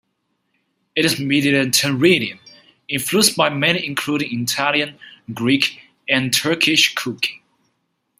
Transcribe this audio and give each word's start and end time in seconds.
It 0.95 1.05
is 1.05 1.19
Mediterranean, 1.19 2.39
influenced 2.87 3.37
by 3.37 3.51
many 3.51 3.85
including 3.85 4.41
Italian, 4.41 4.97
Greek 5.31 5.79
and 6.09 6.33
Turkish 6.33 6.95
cooking. 6.95 7.41